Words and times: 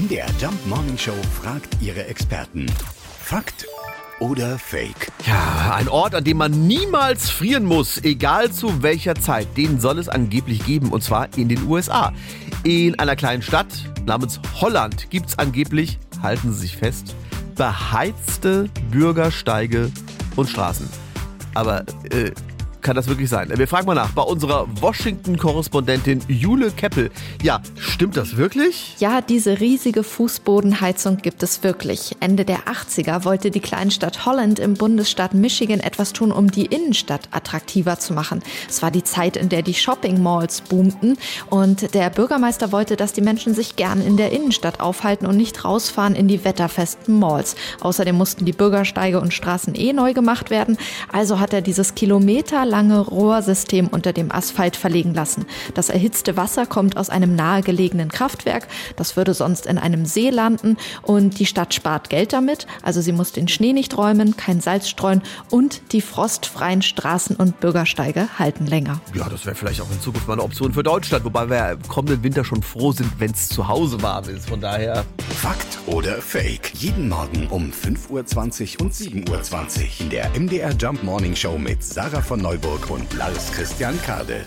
MDR 0.00 0.28
Jump 0.40 0.66
Morning 0.66 0.96
Show 0.96 1.12
fragt 1.42 1.76
ihre 1.82 2.06
Experten. 2.06 2.64
Fakt 3.22 3.66
oder 4.18 4.58
Fake? 4.58 5.12
Ja, 5.26 5.74
ein 5.74 5.88
Ort, 5.88 6.14
an 6.14 6.24
dem 6.24 6.38
man 6.38 6.66
niemals 6.66 7.28
frieren 7.28 7.66
muss, 7.66 8.02
egal 8.02 8.50
zu 8.50 8.82
welcher 8.82 9.14
Zeit, 9.14 9.48
den 9.58 9.78
soll 9.78 9.98
es 9.98 10.08
angeblich 10.08 10.64
geben, 10.64 10.88
und 10.88 11.02
zwar 11.02 11.28
in 11.36 11.50
den 11.50 11.66
USA. 11.68 12.14
In 12.62 12.98
einer 12.98 13.14
kleinen 13.14 13.42
Stadt 13.42 13.66
namens 14.06 14.40
Holland 14.58 15.10
gibt 15.10 15.28
es 15.28 15.38
angeblich, 15.38 15.98
halten 16.22 16.54
Sie 16.54 16.60
sich 16.60 16.78
fest, 16.78 17.14
beheizte 17.56 18.70
Bürgersteige 18.90 19.92
und 20.34 20.48
Straßen. 20.48 20.88
Aber 21.52 21.84
äh, 22.10 22.30
kann 22.82 22.96
das 22.96 23.08
wirklich 23.08 23.28
sein? 23.28 23.50
Wir 23.54 23.68
fragen 23.68 23.86
mal 23.86 23.94
nach 23.94 24.10
bei 24.12 24.22
unserer 24.22 24.66
Washington-Korrespondentin 24.80 26.22
Jule 26.28 26.70
Keppel. 26.70 27.10
Ja, 27.42 27.60
stimmt 27.76 28.16
das 28.16 28.36
wirklich? 28.36 28.96
Ja, 28.98 29.20
diese 29.20 29.60
riesige 29.60 30.02
Fußbodenheizung 30.02 31.18
gibt 31.18 31.42
es 31.42 31.62
wirklich. 31.62 32.16
Ende 32.20 32.44
der 32.44 32.60
80er 32.64 33.24
wollte 33.24 33.50
die 33.50 33.60
Kleinstadt 33.60 34.26
Holland 34.26 34.58
im 34.58 34.74
Bundesstaat 34.74 35.34
Michigan 35.34 35.80
etwas 35.80 36.12
tun, 36.12 36.32
um 36.32 36.50
die 36.50 36.66
Innenstadt 36.66 37.28
attraktiver 37.30 37.98
zu 37.98 38.14
machen. 38.14 38.42
Es 38.68 38.82
war 38.82 38.90
die 38.90 39.04
Zeit, 39.04 39.36
in 39.36 39.48
der 39.48 39.62
die 39.62 39.74
Shopping-Malls 39.74 40.62
boomten 40.62 41.18
und 41.50 41.94
der 41.94 42.10
Bürgermeister 42.10 42.72
wollte, 42.72 42.96
dass 42.96 43.12
die 43.12 43.20
Menschen 43.20 43.54
sich 43.54 43.76
gern 43.76 44.00
in 44.00 44.16
der 44.16 44.32
Innenstadt 44.32 44.80
aufhalten 44.80 45.26
und 45.26 45.36
nicht 45.36 45.64
rausfahren 45.64 46.14
in 46.14 46.28
die 46.28 46.44
wetterfesten 46.44 47.18
Malls. 47.18 47.56
Außerdem 47.80 48.16
mussten 48.16 48.44
die 48.44 48.52
Bürgersteige 48.52 49.20
und 49.20 49.34
Straßen 49.34 49.74
eh 49.74 49.92
neu 49.92 50.14
gemacht 50.14 50.50
werden. 50.50 50.78
Also 51.12 51.40
hat 51.40 51.52
er 51.52 51.60
dieses 51.60 51.94
Kilometer 51.94 52.69
lange 52.70 53.00
Rohrsystem 53.00 53.88
unter 53.88 54.12
dem 54.12 54.32
Asphalt 54.32 54.76
verlegen 54.76 55.12
lassen. 55.12 55.44
Das 55.74 55.90
erhitzte 55.90 56.36
Wasser 56.36 56.64
kommt 56.64 56.96
aus 56.96 57.10
einem 57.10 57.34
nahegelegenen 57.34 58.10
Kraftwerk. 58.10 58.68
Das 58.96 59.16
würde 59.16 59.34
sonst 59.34 59.66
in 59.66 59.76
einem 59.76 60.06
See 60.06 60.30
landen 60.30 60.76
und 61.02 61.38
die 61.38 61.46
Stadt 61.46 61.74
spart 61.74 62.08
Geld 62.08 62.32
damit. 62.32 62.66
Also 62.82 63.00
sie 63.00 63.12
muss 63.12 63.32
den 63.32 63.48
Schnee 63.48 63.72
nicht 63.72 63.96
räumen, 63.98 64.36
kein 64.36 64.60
Salz 64.60 64.88
streuen 64.88 65.22
und 65.50 65.92
die 65.92 66.00
frostfreien 66.00 66.82
Straßen 66.82 67.36
und 67.36 67.60
Bürgersteige 67.60 68.38
halten 68.38 68.66
länger. 68.66 69.00
Ja, 69.14 69.28
das 69.28 69.44
wäre 69.44 69.56
vielleicht 69.56 69.80
auch 69.80 69.90
in 69.90 70.00
Zukunft 70.00 70.26
mal 70.28 70.34
eine 70.34 70.42
Option 70.42 70.72
für 70.72 70.82
Deutschland, 70.82 71.24
wobei 71.24 71.50
wir 71.50 71.78
kommenden 71.88 72.22
Winter 72.22 72.44
schon 72.44 72.62
froh 72.62 72.92
sind, 72.92 73.10
wenn 73.18 73.32
es 73.32 73.48
zu 73.48 73.66
Hause 73.66 74.00
warm 74.02 74.28
ist. 74.28 74.48
Von 74.48 74.60
daher. 74.60 75.04
Fakt 75.36 75.78
oder 75.86 76.20
Fake? 76.22 76.72
Jeden 76.74 77.08
Morgen 77.08 77.46
um 77.48 77.70
5.20 77.70 78.78
Uhr 78.78 78.86
und 78.86 78.94
7.20 78.94 79.30
Uhr 79.30 79.86
in 80.00 80.10
der 80.10 80.30
MDR 80.38 80.72
Jump 80.72 81.02
Morning 81.02 81.34
Show 81.34 81.58
mit 81.58 81.82
Sarah 81.82 82.20
von 82.20 82.40
Neuburg 82.60 82.90
und 82.90 83.12
Lars 83.14 83.52
Christian 83.52 84.00
Kade. 84.02 84.44